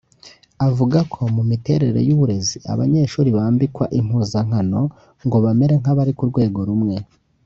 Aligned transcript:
Avuga 0.67 0.99
ko 1.13 1.19
mu 1.35 1.43
miterere 1.49 1.99
y’Uburezi 2.07 2.57
abanyeshuri 2.73 3.29
bambikwa 3.37 3.85
impuzankano 3.99 4.81
ngo 5.25 5.37
bamere 5.45 5.73
nk’abari 5.81 6.13
ku 6.17 6.23
rwego 6.31 6.59
rumwe 6.69 6.95